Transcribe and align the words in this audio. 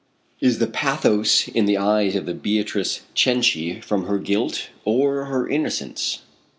Is 0.39 0.57
the 0.57 0.65
pathos 0.65 1.47
in 1.47 1.67
the 1.67 1.77
eyes 1.77 2.15
of 2.15 2.25
the 2.25 2.33
Beatrice 2.33 3.01
Cenci 3.13 3.81
from 3.83 4.07
her 4.07 4.17
guilt 4.17 4.69
or 4.83 5.25
her 5.25 5.47
innocence? 5.47 6.23